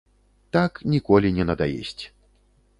Так 0.57 0.71
ніколі 0.95 1.29
не 1.37 1.47
надаесць. 1.53 2.03